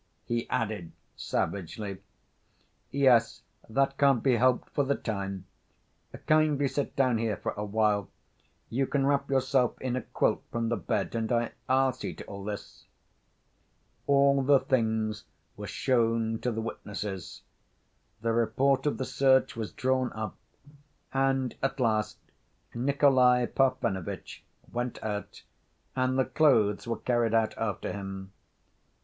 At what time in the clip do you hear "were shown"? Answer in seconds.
15.55-16.39